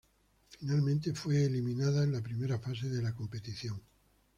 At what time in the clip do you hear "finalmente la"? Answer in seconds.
0.49-1.15